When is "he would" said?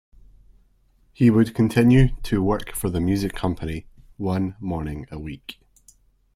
1.13-1.53